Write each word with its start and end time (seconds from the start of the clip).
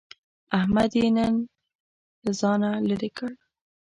احمد 0.59 0.91
يې 0.99 1.05
له 2.25 2.31
ځانه 2.39 2.69
لرې 2.89 3.09
کړ. 3.17 3.31